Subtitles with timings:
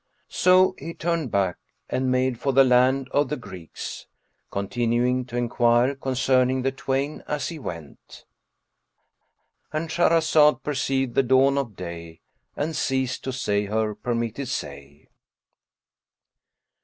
[0.29, 1.57] So he turned back
[1.87, 4.07] and made for the land of the Greeks,
[4.49, 8.25] continuing to enquire concerning the twain as he went,—
[9.71, 12.21] And Shahrazad perceived the dawn of day
[12.55, 15.09] and ceased to say her permitted say.